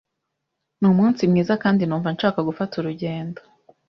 Numunsi 0.81 1.21
mwiza 1.31 1.53
kandi 1.63 1.83
numva 1.85 2.09
nshaka 2.15 2.39
gufata 2.49 2.73
urugendo. 2.77 3.41